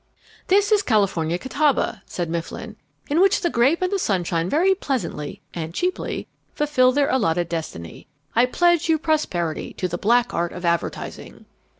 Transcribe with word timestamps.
"This 0.47 0.71
is 0.71 0.81
California 0.81 1.37
catawba," 1.37 2.01
said 2.07 2.27
Mifflin, 2.27 2.75
"in 3.07 3.19
which 3.21 3.41
the 3.41 3.51
grape 3.51 3.83
and 3.83 3.91
the 3.93 3.99
sunshine 3.99 4.49
very 4.49 4.73
pleasantly 4.73 5.41
(and 5.53 5.75
cheaply) 5.75 6.27
fulfil 6.55 6.91
their 6.91 7.11
allotted 7.11 7.47
destiny. 7.47 8.07
I 8.35 8.47
pledge 8.47 8.89
you 8.89 8.97
prosperity 8.97 9.73
to 9.73 9.87
the 9.87 9.99
black 9.99 10.33
art 10.33 10.53
of 10.53 10.65
Advertising!" 10.65 11.45